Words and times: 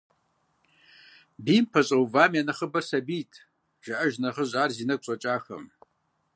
Бийм 1.43 1.65
пэщӏэувам 1.71 2.31
я 2.39 2.41
нэхъыбэр 2.47 2.85
сабийт,– 2.89 3.31
жаӏэж 3.83 4.13
нэхъыжь 4.21 4.55
ар 4.63 4.69
зи 4.75 4.83
нэгу 4.89 5.03
щӏэкӏахэм. 5.05 5.63